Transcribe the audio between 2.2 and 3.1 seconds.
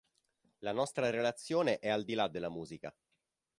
della musica.